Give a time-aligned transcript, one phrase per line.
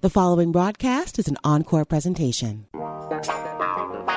[0.00, 2.66] The following broadcast is an encore presentation.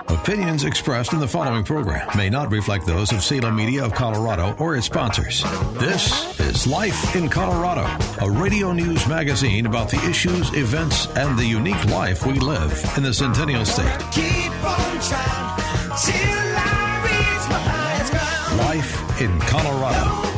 [0.10, 4.56] Opinions expressed in the following program may not reflect those of Salem Media of Colorado
[4.60, 5.42] or its sponsors.
[5.80, 7.88] This is Life in Colorado,
[8.24, 13.02] a radio news magazine about the issues, events, and the unique life we live in
[13.02, 14.00] the Centennial State.
[14.12, 15.58] Keep on trying
[15.98, 18.60] till I reach my highest ground.
[18.60, 20.31] Life in Colorado.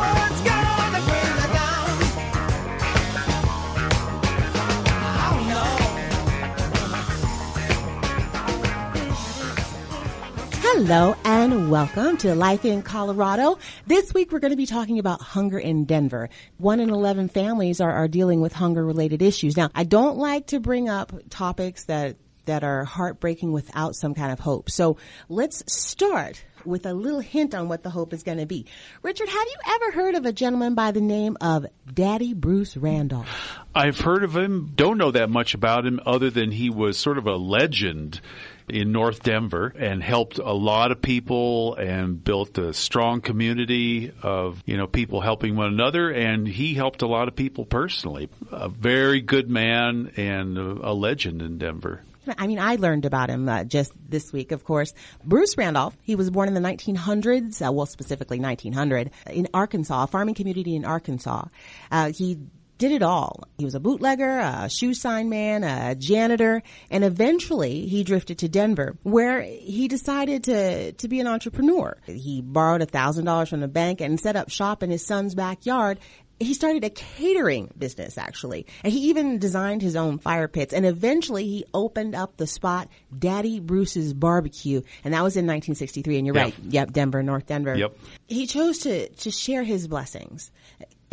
[10.86, 13.58] Hello and welcome to Life in Colorado.
[13.88, 16.28] This week we're going to be talking about hunger in Denver.
[16.58, 19.56] One in 11 families are, are dealing with hunger related issues.
[19.56, 22.18] Now, I don't like to bring up topics that
[22.48, 24.70] that are heartbreaking without some kind of hope.
[24.70, 24.98] So
[25.30, 28.66] let's start with a little hint on what the hope is going to be.
[29.04, 33.30] Richard, have you ever heard of a gentleman by the name of Daddy Bruce Randolph?
[33.74, 34.74] I've heard of him.
[34.76, 38.20] Don't know that much about him other than he was sort of a legend
[38.68, 44.62] in North Denver and helped a lot of people and built a strong community of,
[44.66, 46.10] you know, people helping one another.
[46.10, 48.30] And he helped a lot of people personally.
[48.52, 52.02] A very good man and a legend in Denver.
[52.38, 54.94] I mean, I learned about him uh, just this week, of course.
[55.24, 60.08] Bruce Randolph, he was born in the 1900s, uh, well, specifically 1900, in Arkansas, a
[60.08, 61.46] farming community in Arkansas.
[61.92, 62.40] Uh, he
[62.84, 63.46] did it all.
[63.58, 68.50] He was a bootlegger, a shoe sign man, a janitor, and eventually he drifted to
[68.50, 71.96] Denver where he decided to, to be an entrepreneur.
[72.06, 75.34] He borrowed a thousand dollars from the bank and set up shop in his son's
[75.34, 75.98] backyard.
[76.42, 80.86] He started a catering business actually and he even designed his own fire pits and
[80.86, 86.26] eventually he opened up the spot daddy bruce's barbecue and that was in 1963 and
[86.28, 86.56] you're right.
[86.68, 87.76] Yep denver north denver.
[87.76, 87.98] Yep.
[88.28, 90.52] He chose to to share his blessings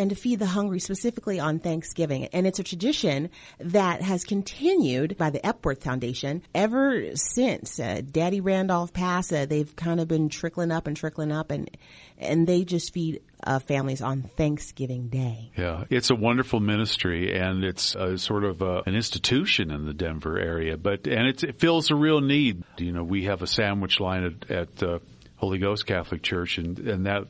[0.01, 2.25] and to feed the hungry specifically on Thanksgiving.
[2.33, 3.29] And it's a tradition
[3.59, 9.31] that has continued by the Epworth Foundation ever since uh, Daddy Randolph passed.
[9.31, 11.71] Uh, they've kind of been trickling up and trickling up and
[12.17, 15.51] and they just feed uh, families on Thanksgiving Day.
[15.57, 19.95] Yeah, it's a wonderful ministry, and it's uh, sort of uh, an institution in the
[19.95, 20.79] Denver area.
[20.79, 22.63] But and it fills a real need.
[22.79, 24.99] You know, we have a sandwich line at, at uh,
[25.37, 27.25] Holy Ghost Catholic Church, and and that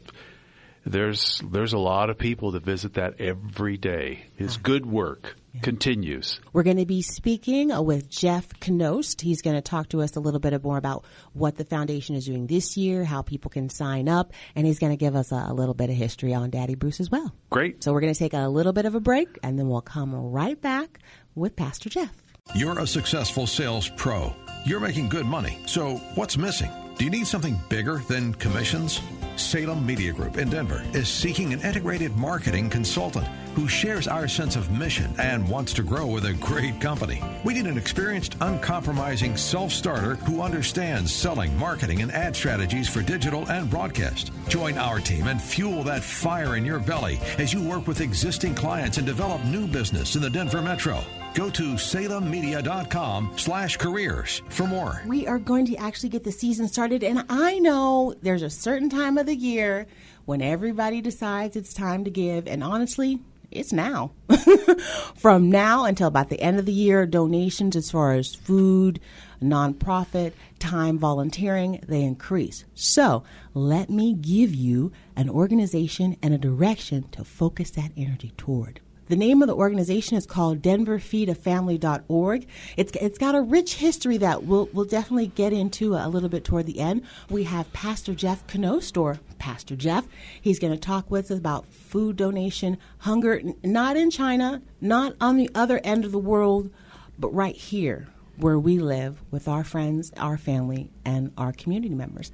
[0.84, 4.26] there's there's a lot of people that visit that every day.
[4.36, 4.60] His uh-huh.
[4.62, 5.60] good work yeah.
[5.60, 6.40] continues.
[6.52, 9.20] We're going to be speaking with Jeff Knost.
[9.20, 12.26] He's going to talk to us a little bit more about what the foundation is
[12.26, 15.46] doing this year, how people can sign up, and he's going to give us a,
[15.48, 17.32] a little bit of history on Daddy Bruce as well.
[17.50, 17.84] Great.
[17.84, 20.14] So we're going to take a little bit of a break, and then we'll come
[20.14, 21.00] right back
[21.34, 22.10] with Pastor Jeff.
[22.54, 24.34] You're a successful sales pro.
[24.64, 25.58] You're making good money.
[25.66, 26.70] So what's missing?
[26.96, 29.00] Do you need something bigger than commissions?
[29.36, 34.56] Salem Media Group in Denver is seeking an integrated marketing consultant who shares our sense
[34.56, 37.22] of mission and wants to grow with a great company.
[37.44, 43.02] We need an experienced, uncompromising self starter who understands selling, marketing, and ad strategies for
[43.02, 44.30] digital and broadcast.
[44.48, 48.54] Join our team and fuel that fire in your belly as you work with existing
[48.54, 51.02] clients and develop new business in the Denver Metro.
[51.34, 55.02] Go to salemmedia.com slash careers for more.
[55.06, 58.90] We are going to actually get the season started, and I know there's a certain
[58.90, 59.86] time of the year
[60.24, 63.20] when everybody decides it's time to give, and honestly,
[63.50, 64.12] it's now.
[65.16, 69.00] From now until about the end of the year, donations as far as food,
[69.40, 72.64] nonprofit, time volunteering, they increase.
[72.74, 73.22] So
[73.54, 78.80] let me give you an organization and a direction to focus that energy toward.
[79.10, 82.46] The name of the organization is called DenverFeedAFamily.org.
[82.76, 86.44] It's it's got a rich history that we'll we'll definitely get into a little bit
[86.44, 87.02] toward the end.
[87.28, 90.06] We have Pastor Jeff Knost or Pastor Jeff.
[90.40, 95.36] He's going to talk with us about food donation, hunger, not in China, not on
[95.36, 96.70] the other end of the world,
[97.18, 98.06] but right here
[98.36, 102.30] where we live with our friends, our family, and our community members.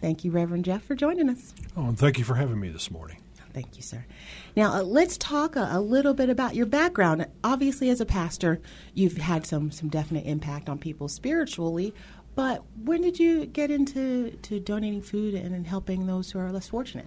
[0.00, 1.52] Thank you, Reverend Jeff, for joining us.
[1.76, 3.21] Oh, and thank you for having me this morning.
[3.52, 4.04] Thank you, sir.
[4.56, 7.26] Now, uh, let's talk a, a, little bit about your background.
[7.44, 8.60] Obviously, as a pastor,
[8.94, 11.94] you've had some some definite impact on people spiritually.
[12.34, 16.50] But when did you get into to donating food and, and helping those who are
[16.50, 17.06] less fortunate?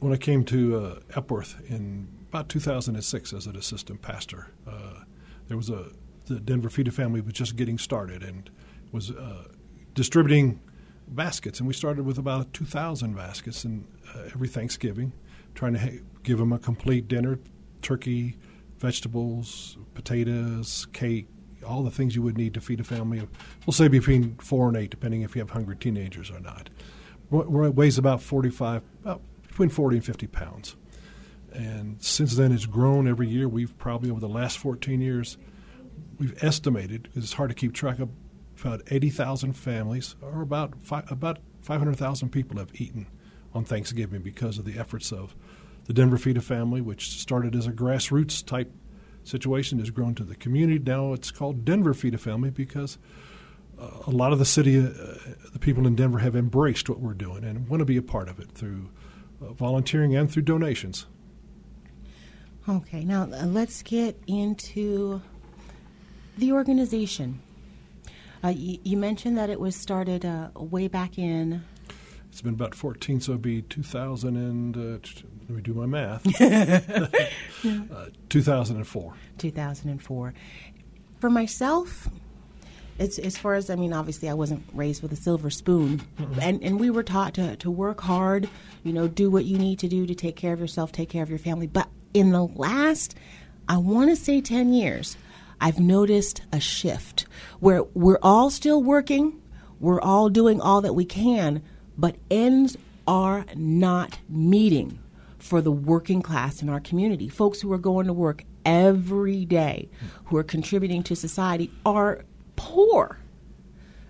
[0.00, 5.04] When I came to uh, Epworth in about 2006 as an assistant pastor, uh,
[5.48, 5.92] there was a
[6.26, 8.50] the Denver Feed a Family was just getting started and
[8.92, 9.44] was uh,
[9.94, 10.60] distributing
[11.08, 15.12] baskets, and we started with about 2,000 baskets and uh, every Thanksgiving,
[15.54, 17.38] trying to ha- give them a complete dinner:
[17.82, 18.36] turkey,
[18.78, 21.28] vegetables, potatoes, cake,
[21.64, 23.28] all the things you would need to feed a family of,
[23.66, 26.70] we'll say between four and eight, depending if you have hungry teenagers or not.
[27.32, 30.76] It weighs about 45, about between 40 and 50 pounds.
[31.52, 33.48] And since then, it's grown every year.
[33.48, 35.36] We've probably, over the last 14 years,
[36.18, 38.10] we've estimated, because it's hard to keep track of,
[38.60, 43.06] about 80,000 families, or about, five, about 500,000 people have eaten
[43.52, 45.34] on Thanksgiving because of the efforts of
[45.86, 48.72] the Denver Feed a Family, which started as a grassroots type
[49.22, 50.78] situation, has grown to the community.
[50.78, 52.98] Now it's called Denver Feed a Family because
[53.78, 54.90] uh, a lot of the city, uh,
[55.52, 58.28] the people in Denver have embraced what we're doing and want to be a part
[58.28, 58.90] of it through
[59.42, 61.06] uh, volunteering and through donations.
[62.68, 65.20] Okay, now uh, let's get into
[66.38, 67.40] the organization.
[68.44, 71.64] Uh, y- you mentioned that it was started uh, way back in.
[72.30, 74.98] It's been about 14, so it'd be 2000 and, uh,
[75.48, 76.26] let me do my math,
[77.64, 79.14] uh, 2004.
[79.38, 80.34] 2004.
[81.20, 82.08] For myself,
[82.98, 86.02] it's as far as I mean, obviously, I wasn't raised with a silver spoon,
[86.40, 88.48] and and we were taught to to work hard,
[88.84, 91.22] you know, do what you need to do to take care of yourself, take care
[91.22, 91.66] of your family.
[91.66, 93.14] But in the last,
[93.68, 95.16] I want to say ten years,
[95.60, 97.26] I've noticed a shift
[97.60, 99.40] where we're all still working,
[99.80, 101.62] we're all doing all that we can,
[101.96, 104.98] but ends are not meeting
[105.38, 107.28] for the working class in our community.
[107.28, 109.90] Folks who are going to work every day,
[110.26, 112.24] who are contributing to society, are
[112.56, 113.18] poor.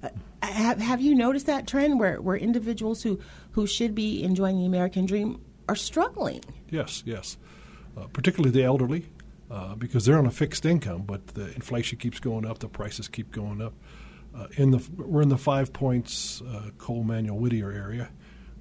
[0.03, 0.11] Uh,
[0.43, 3.19] have, have you noticed that trend where, where individuals who,
[3.53, 6.41] who should be enjoying the American dream are struggling?
[6.71, 7.37] Yes, yes.
[7.97, 9.07] Uh, particularly the elderly,
[9.51, 13.09] uh, because they're on a fixed income, but the inflation keeps going up, the prices
[13.09, 13.75] keep going up.
[14.37, 18.11] Uh, in the we're in the Five Points, uh, Cole Manuel Whittier area,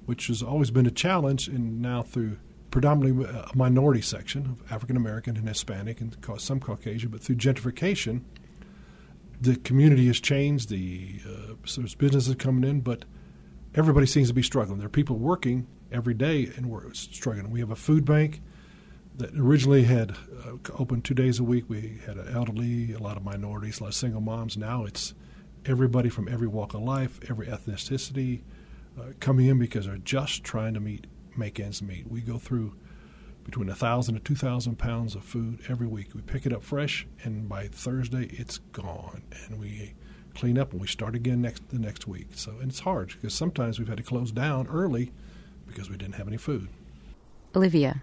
[0.06, 2.36] which has always been a challenge, and now through
[2.70, 8.22] predominantly a minority section of African American and Hispanic and some Caucasian, but through gentrification,
[9.40, 10.68] the community has changed.
[10.68, 13.04] The uh, so there's businesses coming in, but
[13.74, 14.78] everybody seems to be struggling.
[14.78, 17.50] There are people working every day and we're struggling.
[17.50, 18.40] We have a food bank
[19.16, 21.64] that originally had uh, two days a week.
[21.68, 24.56] We had elderly, a lot of minorities, a lot of single moms.
[24.56, 25.14] Now it's
[25.66, 28.42] everybody from every walk of life, every ethnicity
[28.98, 31.06] uh, coming in because they're just trying to meet
[31.36, 32.08] make ends meet.
[32.08, 32.76] We go through
[33.44, 36.14] between a thousand to two thousand pounds of food every week.
[36.14, 39.94] We pick it up fresh, and by Thursday it's gone, and we
[40.34, 42.28] clean up and we start again next the next week.
[42.34, 45.12] So and it's hard because sometimes we've had to close down early
[45.66, 46.68] because we didn't have any food.
[47.54, 48.02] Olivia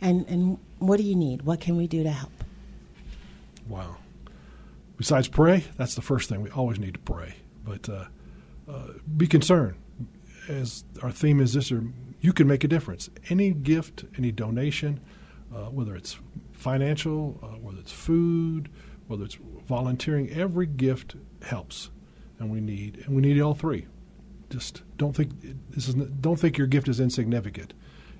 [0.00, 1.42] And and what do you need?
[1.42, 2.32] What can we do to help?
[3.68, 3.96] Wow.
[4.96, 6.42] Besides pray, that's the first thing.
[6.42, 7.34] We always need to pray.
[7.64, 8.04] But uh,
[8.68, 9.76] uh, be concerned.
[10.48, 11.72] As our theme is this,
[12.20, 13.10] you can make a difference.
[13.28, 15.00] Any gift, any donation,
[15.54, 16.18] uh, whether it's
[16.52, 18.68] financial, uh, whether it's food,
[19.08, 21.90] whether it's volunteering, every gift helps,
[22.38, 23.86] and we need and we need all three.
[24.50, 25.32] Just don't think
[25.70, 27.74] this is don't think your gift is insignificant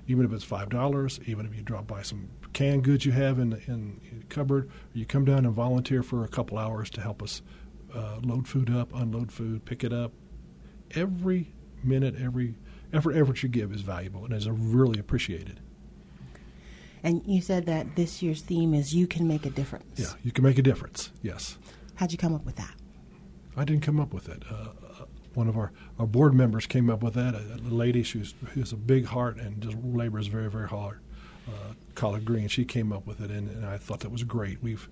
[0.07, 3.39] even if it's five dollars, even if you drop by some canned goods you have
[3.39, 6.89] in the, in the cupboard, or you come down and volunteer for a couple hours
[6.91, 7.41] to help us
[7.93, 10.11] uh, load food up, unload food, pick it up.
[10.95, 12.55] Every minute, every
[12.93, 15.59] effort, effort you give is valuable and is really appreciated.
[17.03, 20.31] And you said that this year's theme is "You can make a difference." Yeah, you
[20.31, 21.11] can make a difference.
[21.21, 21.57] Yes.
[21.95, 22.73] How'd you come up with that?
[23.55, 24.43] I didn't come up with it.
[24.49, 24.69] Uh,
[25.37, 27.35] one of our, our board members came up with that.
[27.35, 30.99] A, a lady who's who has a big heart and just labors very very hard.
[31.47, 34.61] Uh, Collard Green, she came up with it, and, and, I thought that was great.
[34.61, 34.89] We've,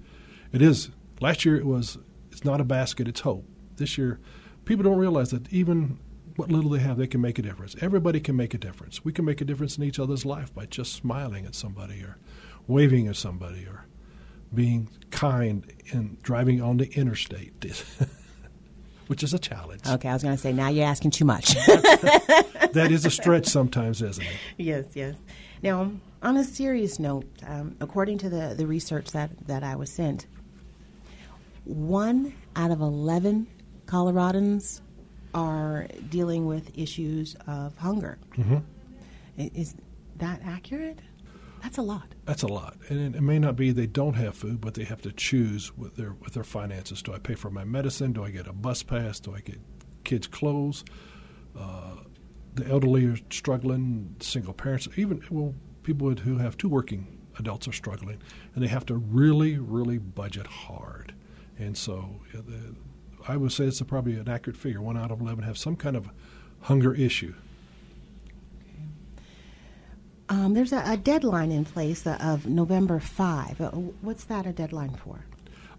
[0.54, 0.90] it is
[1.22, 1.98] Last year it was
[2.32, 3.46] it's not a basket, it's hope.
[3.78, 4.20] This year,
[4.66, 6.00] people don't realize that even
[6.36, 7.76] what little they have, they can make a difference.
[7.80, 9.06] Everybody can make a difference.
[9.06, 12.18] We can make a difference in each other's life by just smiling at somebody or
[12.68, 13.86] waving at somebody or
[14.54, 17.54] being kind and driving on the interstate,
[19.08, 19.82] which is a challenge.
[19.88, 21.54] Okay, I was going to say, now you're asking too much.
[22.74, 24.36] that is a stretch sometimes, isn't it?
[24.58, 25.16] Yes, yes.
[25.62, 29.92] Now, on a serious note, um, according to the, the research that, that I was
[29.92, 30.28] sent,
[31.66, 33.48] one out of 11
[33.86, 34.82] Coloradans
[35.34, 38.18] are dealing with issues of hunger.
[38.38, 38.58] Mm-hmm.
[39.38, 39.76] Is
[40.18, 41.00] that accurate?
[41.66, 42.14] That's a lot.
[42.26, 44.84] That's a lot, and it, it, may not be they don't have food, but they
[44.84, 47.02] have to choose with their with their finances.
[47.02, 48.14] Do I pay for my medicine?
[48.14, 49.20] Do I get a bus pass?
[49.20, 49.60] Do I get
[50.04, 50.86] kids' clothes?
[51.58, 51.96] Uh,
[52.54, 54.16] the elderly are struggling.
[54.20, 58.22] Single parents, even well, people who have two working adults are struggling,
[58.54, 61.16] and they have to really, really budget hard.
[61.58, 62.42] And so, uh,
[63.28, 64.84] I would say it's a, probably an accurate figure.
[64.84, 66.12] One out of eleven have some kind of
[66.62, 67.34] hunger issue.
[70.28, 73.62] Um, there's a, a, deadline in place uh, of November 5.
[73.62, 73.70] Uh,
[74.02, 75.24] what's that a deadline for?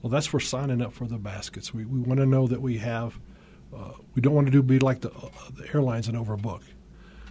[0.02, 1.74] Well, that's for signing up for the baskets.
[1.74, 3.18] We, we want to know that we have,
[3.76, 6.62] uh, we don't want to do be like the, uh, the airlines and overbook.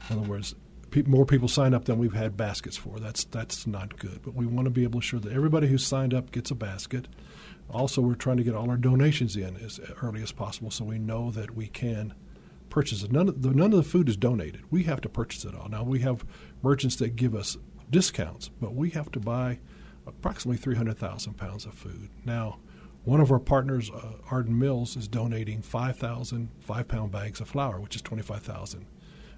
[0.10, 0.55] In other words,
[0.91, 3.00] pe- more people sign up than we've had baskets for.
[3.00, 4.22] That's, that's not good.
[4.22, 6.55] But we want to be able to ensure that everybody who signed up gets a
[6.55, 7.07] basket.
[7.69, 11.00] Also, we're trying to get all our donations in as early as possible so we
[11.00, 12.13] know that we can
[12.75, 13.12] purchase it.
[13.13, 14.62] None of the, none of the food is donated.
[14.70, 15.70] We have to purchase it all.
[15.70, 16.25] Now, we have
[16.62, 17.55] merchants that give us
[17.89, 19.60] discounts, but we have to buy
[20.05, 22.10] approximately 300,000 pounds of food.
[22.25, 22.60] Now,
[23.05, 27.79] one of our partners, uh, Ardent Mills, is donating 5,000 five pound bags of flour,
[27.79, 28.86] which is 25,000.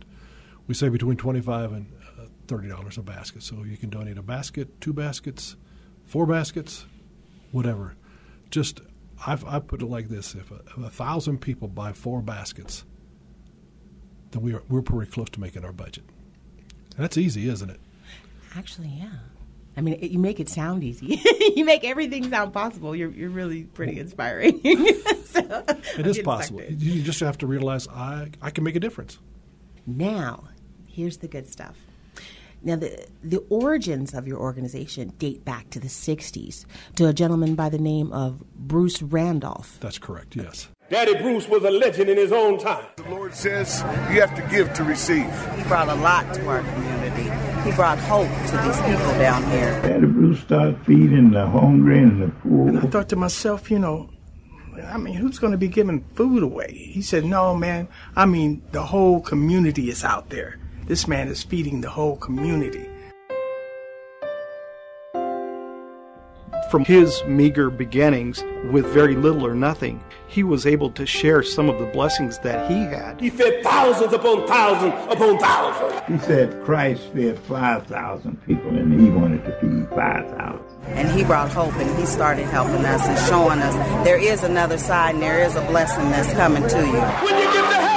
[0.66, 3.42] we say between 25 and uh, $30 a basket.
[3.42, 5.57] So you can donate a basket, two baskets,
[6.04, 6.87] four baskets,
[7.50, 7.95] whatever.
[8.50, 8.81] Just,
[9.26, 12.85] I've, I put it like this if a, if a, thousand people buy four baskets,
[14.31, 16.04] then we are, we're pretty close to making our budget.
[16.97, 17.81] And that's easy, isn't it?
[18.54, 19.09] Actually, yeah.
[19.76, 21.23] I mean, it, you make it sound easy.
[21.57, 22.95] you make everything sound possible.
[22.95, 24.61] You're, you're really pretty inspiring.
[25.25, 25.64] so,
[25.99, 26.62] it is possible.
[26.62, 29.19] You just have to realize I, I can make a difference.
[29.87, 30.45] Now,
[30.93, 31.77] here's the good stuff.
[32.65, 37.57] Now, the, the origins of your organization date back to the 60s to a gentleman
[37.57, 39.79] by the name of Bruce Randolph.
[39.81, 40.69] That's correct, yes.
[40.89, 42.85] Daddy Bruce was a legend in his own time.
[42.97, 43.81] The Lord says
[44.13, 45.27] you have to give to receive.
[45.57, 47.31] He brought a lot to our community.
[47.69, 49.83] He brought hope to these people down here.
[49.83, 52.69] Daddy Bruce started feeding the hungry and the poor.
[52.69, 54.11] And I thought to myself, you know,
[54.85, 56.73] I mean, who's going to be giving food away?
[56.73, 57.89] He said, No, man.
[58.15, 60.59] I mean, the whole community is out there.
[60.87, 62.89] This man is feeding the whole community.
[66.71, 71.69] From his meager beginnings, with very little or nothing, he was able to share some
[71.69, 73.21] of the blessings that he had.
[73.21, 76.03] He fed thousands upon thousands upon thousands.
[76.09, 80.61] He said Christ fed 5,000 people, and he wanted to feed 5,000.
[80.87, 83.75] And he brought hope and he started helping us and showing us
[84.05, 87.01] there is another side and there is a blessing that's coming to you.
[87.01, 87.92] When you get to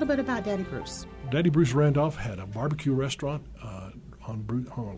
[0.00, 1.06] little bit about Daddy Bruce.
[1.30, 3.90] Daddy Bruce Randolph had a barbecue restaurant uh,
[4.26, 4.38] on,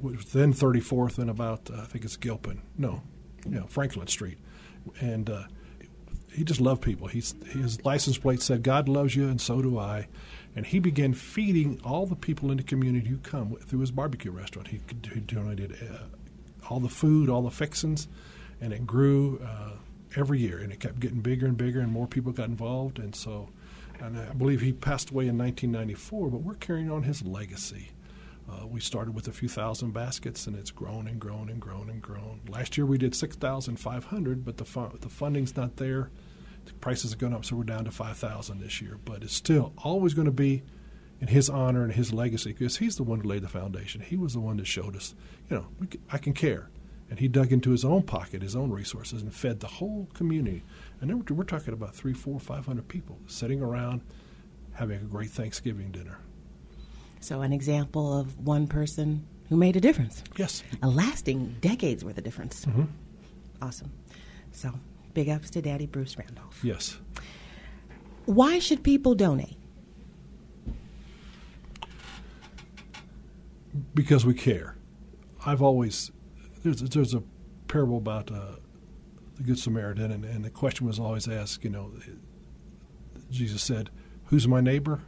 [0.01, 2.63] what then 34th and about, uh, I think it's Gilpin.
[2.79, 3.03] No,
[3.49, 4.39] yeah, Franklin Street.
[5.01, 5.45] And uh,
[6.33, 7.09] he just loved people.
[7.09, 10.07] He's, his license plate said, God loves you, and so do I.
[10.55, 14.31] And he began feeding all the people in the community who come through his barbecue
[14.31, 14.69] restaurant.
[14.69, 14.81] He,
[15.13, 16.05] he donated uh,
[16.71, 18.07] all the food, all the fixings,
[18.61, 19.73] and it grew uh,
[20.17, 23.17] every year, and it kept getting bigger and bigger, and more people got involved, and
[23.17, 23.49] so.
[24.03, 27.91] And I believe he passed away in 1994, but we're carrying on his legacy.
[28.51, 31.89] Uh, we started with a few thousand baskets, and it's grown and grown and grown
[31.89, 32.41] and grown.
[32.49, 34.65] Last year we did 6,500, but the
[35.01, 36.11] the funding's not there.
[36.65, 38.99] The prices have gone up, so we're down to 5,000 this year.
[39.05, 40.65] But it's still always going to be
[41.21, 44.01] in his honor and his legacy because he's the one who laid the foundation.
[44.01, 45.15] He was the one that showed us,
[45.49, 45.67] you know,
[46.11, 46.71] I can care.
[47.12, 50.62] And he dug into his own pocket, his own resources, and fed the whole community.
[50.99, 54.00] And then we're, talking about three, four, five hundred people sitting around
[54.73, 56.16] having a great Thanksgiving dinner.
[57.21, 60.25] So, an example of one person who made a difference.
[60.38, 60.62] Yes.
[60.83, 62.64] A lasting decades worth of difference.
[62.64, 62.85] Mm-hmm.
[63.61, 63.92] Awesome.
[64.52, 64.73] So,
[65.12, 66.64] big ups to Daddy Bruce Randolph.
[66.64, 66.97] Yes.
[68.25, 69.59] Why should people donate?
[73.92, 74.76] Because we care.
[75.45, 76.11] I've always
[76.62, 77.23] there's there's a
[77.69, 78.57] parable about uh,
[79.37, 81.64] the Good Samaritan, and, and the question was always asked.
[81.64, 81.92] You know,
[83.31, 83.90] Jesus said,
[84.26, 85.00] "Who's my neighbor?"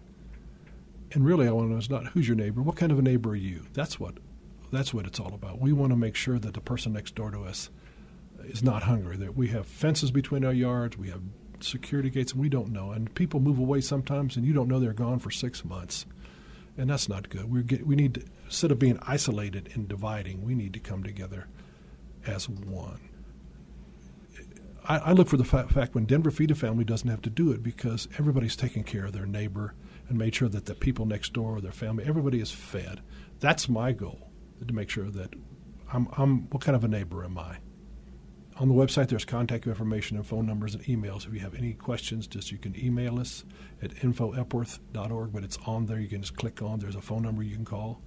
[1.13, 2.61] And really, I want to know is not who's your neighbor.
[2.61, 3.67] What kind of a neighbor are you?
[3.73, 4.15] That's what
[4.73, 5.61] that's what it's all about.
[5.61, 7.71] We want to make sure that the person next door to us
[8.45, 9.17] is not hungry.
[9.17, 11.23] That we have fences between our yards, we have
[11.61, 12.91] security gates, and we don't know.
[12.91, 16.07] And people move away sometimes, and you don't know they're gone for six months,
[16.77, 17.51] and that's not good.
[17.51, 21.03] We get we need to, instead of being isolated and dividing, we need to come
[21.03, 21.49] together
[22.27, 23.01] as one.
[24.87, 27.31] I, I look for the fa- fact when Denver Feed a Family doesn't have to
[27.31, 29.75] do it because everybody's taking care of their neighbor
[30.09, 33.01] and made sure that the people next door, or their family, everybody is fed.
[33.41, 34.31] That's my goal
[34.67, 35.35] to make sure that
[35.93, 37.57] I'm, I'm what kind of a neighbor am I?
[38.57, 41.27] On the website, there's contact information and phone numbers and emails.
[41.27, 43.45] If you have any questions, just you can email us
[43.83, 45.99] at info.epworth.org, but it's on there.
[45.99, 46.79] You can just click on.
[46.79, 48.01] There's a phone number you can call.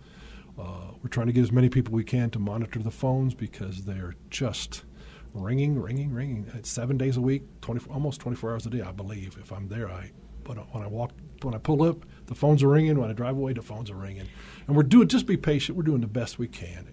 [0.58, 3.84] Uh, we're trying to get as many people we can to monitor the phones because
[3.84, 4.86] they're just
[5.34, 6.50] ringing, ringing, ringing.
[6.54, 9.38] It's seven days a week, 24, almost 24 hours a day, I believe.
[9.42, 10.12] If I'm there, I
[10.46, 12.98] but when I walk, when I pull up, the phones are ringing.
[12.98, 14.30] When I drive away, the phones are ringing.
[14.66, 15.10] And we're doing.
[15.10, 15.78] Just be patient.
[15.78, 16.88] We're doing the best we can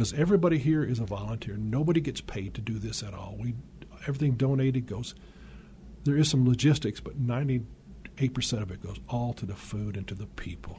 [0.00, 1.58] because everybody here is a volunteer.
[1.58, 3.36] Nobody gets paid to do this at all.
[3.38, 3.54] We
[4.08, 5.14] everything donated goes.
[6.04, 10.08] There is some logistics, but 98 percent of it goes all to the food and
[10.08, 10.78] to the people.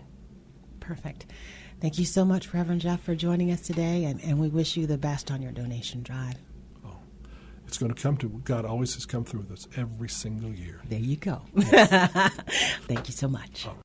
[0.80, 1.28] Perfect.
[1.80, 4.88] Thank you so much, Reverend Jeff, for joining us today, and, and we wish you
[4.88, 6.38] the best on your donation drive.
[6.84, 6.98] Oh,
[7.68, 10.82] it's going to come to God always has come through with us every single year.
[10.90, 11.44] There you go.
[11.58, 13.66] Thank you so much.
[13.66, 13.78] Think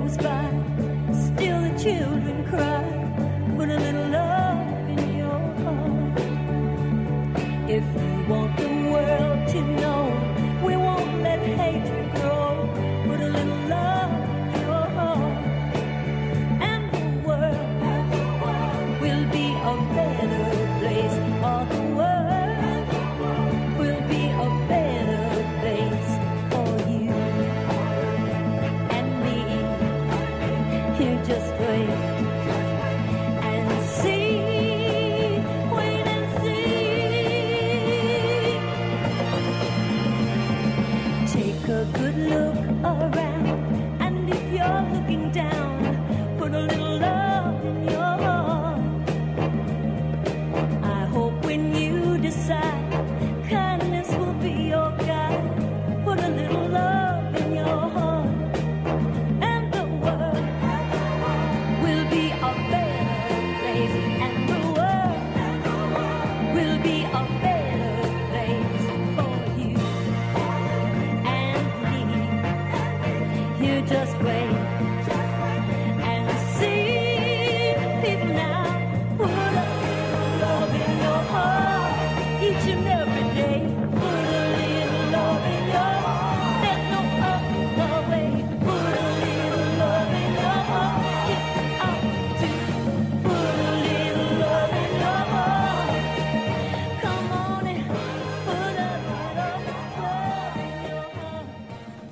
[0.00, 0.59] goes by,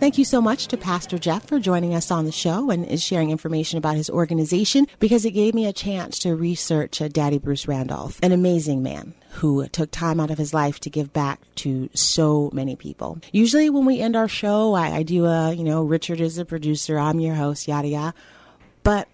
[0.08, 3.04] Thank you so much to Pastor Jeff for joining us on the show and is
[3.04, 7.36] sharing information about his organization because it gave me a chance to research uh, Daddy
[7.36, 11.42] Bruce Randolph, an amazing man who took time out of his life to give back
[11.56, 13.18] to so many people.
[13.32, 16.46] Usually when we end our show, I, I do a, you know, Richard is the
[16.46, 18.14] producer, I'm your host, yada yada.
[18.82, 19.08] But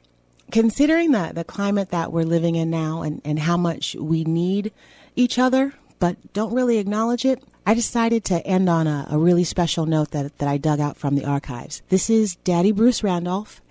[0.52, 4.72] considering the, the climate that we're living in now and, and how much we need
[5.16, 9.44] each other, but don't really acknowledge it, I decided to end on a, a really
[9.44, 11.81] special note that, that I dug out from the archives.
[11.88, 13.62] This is Daddy Bruce Randolph,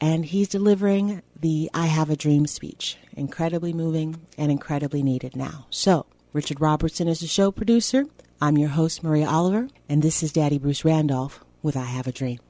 [0.00, 2.96] and he's delivering the I Have a Dream speech.
[3.14, 5.66] Incredibly moving and incredibly needed now.
[5.68, 8.06] So, Richard Robertson is the show producer.
[8.40, 12.12] I'm your host, Maria Oliver, and this is Daddy Bruce Randolph with I Have a
[12.12, 12.40] Dream.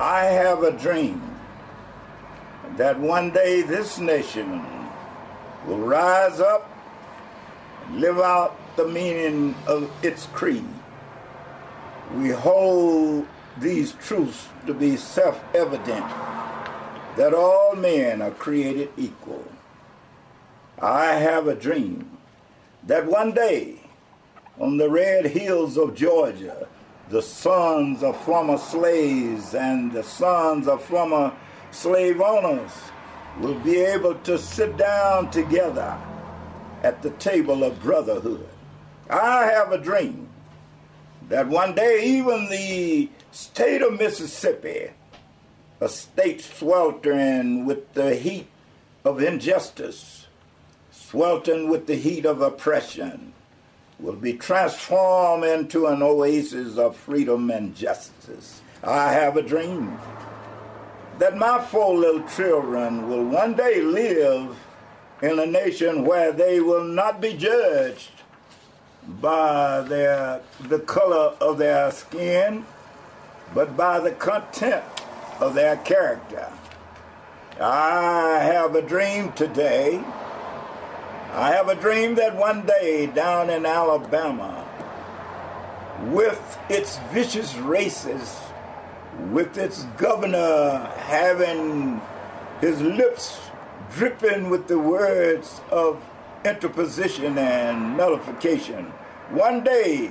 [0.00, 1.38] I have a dream
[2.78, 4.64] that one day this nation
[5.66, 6.70] will rise up
[7.86, 10.64] and live out the meaning of its creed.
[12.14, 13.26] We hold
[13.58, 16.06] these truths to be self evident
[17.16, 19.44] that all men are created equal.
[20.80, 22.18] I have a dream
[22.86, 23.80] that one day
[24.60, 26.68] on the red hills of Georgia,
[27.08, 31.32] the sons of former slaves and the sons of former
[31.72, 32.70] slave owners
[33.40, 35.98] will be able to sit down together
[36.84, 38.48] at the table of brotherhood.
[39.10, 40.28] I have a dream
[41.28, 44.90] that one day even the state of Mississippi,
[45.80, 48.48] a state sweltering with the heat
[49.04, 50.26] of injustice,
[50.90, 53.32] sweltering with the heat of oppression,
[53.98, 58.60] will be transformed into an oasis of freedom and justice.
[58.84, 59.98] I have a dream
[61.18, 64.54] that my four little children will one day live
[65.22, 68.17] in a nation where they will not be judged
[69.08, 72.64] by their the color of their skin,
[73.54, 74.84] but by the content
[75.40, 76.50] of their character.
[77.60, 80.04] I have a dream today.
[81.32, 84.64] I have a dream that one day down in Alabama,
[86.04, 88.38] with its vicious races,
[89.30, 92.00] with its governor having
[92.60, 93.40] his lips
[93.92, 96.00] dripping with the words of
[96.44, 98.86] interposition and nullification.
[99.30, 100.10] One day,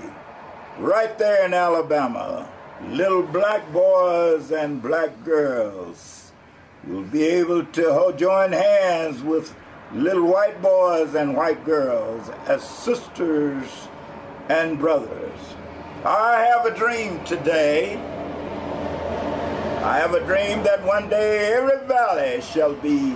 [0.78, 2.50] right there in Alabama,
[2.90, 6.32] little black boys and black girls
[6.86, 9.56] will be able to join hands with
[9.94, 13.88] little white boys and white girls as sisters
[14.50, 15.40] and brothers.
[16.06, 17.98] I have a dream today.
[19.84, 23.16] I have a dream that one day every valley shall be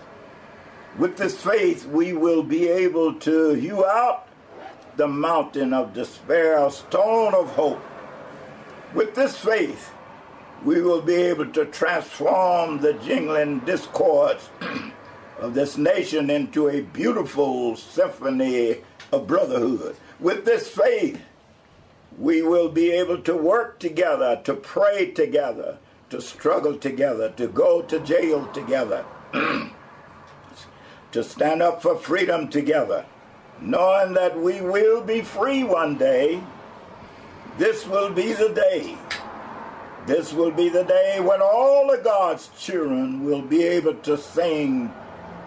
[0.97, 4.27] With this faith, we will be able to hew out
[4.97, 7.81] the mountain of despair, a stone of hope.
[8.93, 9.91] With this faith,
[10.65, 14.49] we will be able to transform the jingling discords
[15.39, 18.81] of this nation into a beautiful symphony
[19.13, 19.95] of brotherhood.
[20.19, 21.21] With this faith,
[22.17, 25.77] we will be able to work together, to pray together,
[26.09, 29.05] to struggle together, to go to jail together.
[31.11, 33.05] to stand up for freedom together,
[33.59, 36.41] knowing that we will be free one day.
[37.57, 38.97] This will be the day.
[40.07, 44.91] This will be the day when all of God's children will be able to sing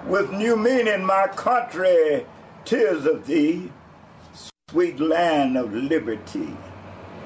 [0.07, 2.27] with new meaning, My country,
[2.65, 3.73] tears of thee,
[4.71, 6.57] sweet land of liberty.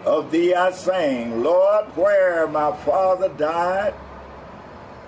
[0.04, 3.94] Of thee I sing, Lord, where my father died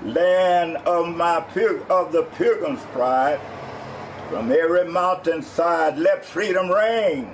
[0.04, 1.44] land of my
[1.88, 3.40] of the pilgrim's pride.
[4.28, 7.30] From every mountainside, let freedom reign.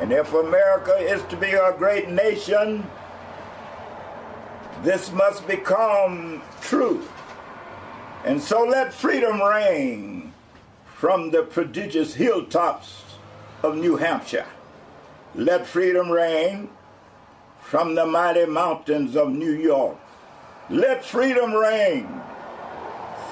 [0.00, 2.86] And if America is to be a great nation,
[4.82, 7.02] this must become true.
[8.24, 10.32] And so let freedom reign
[10.84, 13.02] from the prodigious hilltops
[13.62, 14.46] of New Hampshire.
[15.34, 16.68] Let freedom reign
[17.60, 19.96] from the mighty mountains of New York.
[20.70, 22.06] Let freedom reign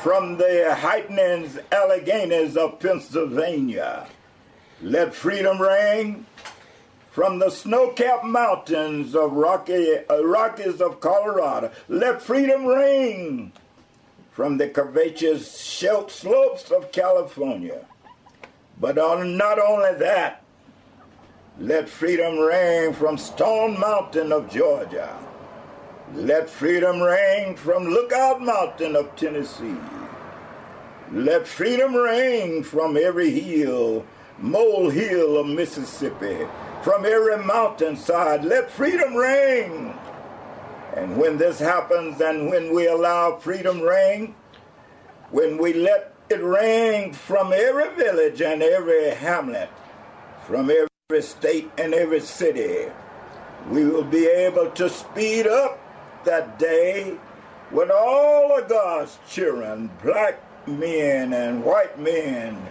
[0.03, 4.09] from the heightening Alleghenies of Pennsylvania.
[4.83, 6.27] Let freedom reign
[7.13, 11.71] from the snow-capped mountains of Rocky, uh, Rockies of Colorado.
[11.87, 13.53] Let freedom ring
[14.33, 17.87] from the curvaceous shelt slopes of California.
[18.81, 20.43] But on, not only that,
[21.61, 25.17] let freedom ring from Stone Mountain of Georgia.
[26.15, 29.77] Let freedom ring from Lookout Mountain of Tennessee.
[31.13, 34.07] Let freedom ring from every hill,
[34.39, 36.47] mole hill of Mississippi,
[36.83, 38.43] from every mountainside.
[38.43, 39.99] Let freedom ring.
[40.97, 44.35] And when this happens and when we allow freedom ring,
[45.31, 49.69] when we let it ring from every village and every hamlet,
[50.47, 52.91] from every state and every city,
[53.71, 55.79] we will be able to speed up
[56.29, 57.17] that day
[57.71, 60.39] when all of God's children, black
[60.69, 62.69] men and white men,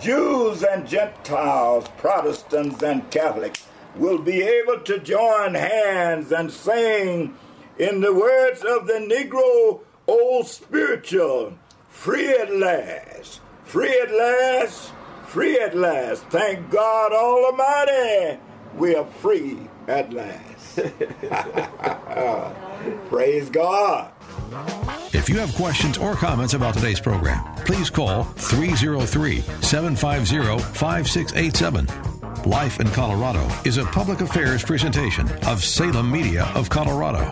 [0.00, 7.36] Jews and Gentiles, Protestants and Catholics, will be able to join hands and sing
[7.80, 11.54] in the words of the Negro old spiritual,
[11.88, 14.92] free at last, free at last,
[15.26, 16.22] free at last.
[16.26, 18.38] Thank God Almighty,
[18.76, 20.49] we are free at last.
[23.08, 24.12] Praise God.
[25.12, 32.50] If you have questions or comments about today's program, please call 303 750 5687.
[32.50, 37.30] Life in Colorado is a public affairs presentation of Salem Media of Colorado.